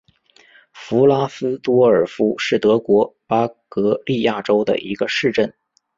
[0.73, 3.55] 弗拉斯多尔夫是德国巴伐
[4.07, 5.53] 利亚州的一个市镇。